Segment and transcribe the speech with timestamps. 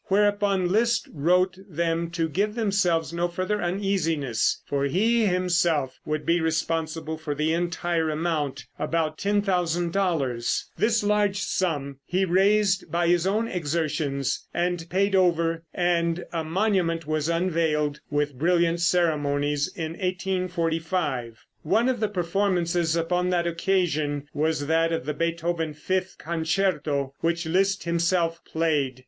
[0.05, 6.41] Whereupon Liszt wrote them to give themselves no further uneasiness, for he himself would be
[6.41, 10.63] responsible for the entire amount, about $10,000.
[10.75, 17.05] This large sum he raised by his own exertions, and paid over, and a monument
[17.05, 21.45] was unveiled with brilliant ceremonies in 1845.
[21.61, 27.45] One of the performances upon that occasion was that of the Beethoven fifth concerto, which
[27.45, 28.99] Liszt himself played.